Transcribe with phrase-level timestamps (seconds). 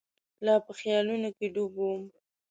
[0.45, 2.01] لا په خیالونو کې ډوب وم.